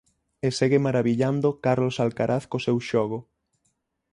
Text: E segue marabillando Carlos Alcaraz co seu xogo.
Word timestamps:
E 0.45 0.49
segue 0.57 0.79
marabillando 0.87 1.57
Carlos 1.65 1.95
Alcaraz 2.05 2.43
co 2.49 2.63
seu 2.65 2.77
xogo. 2.89 3.19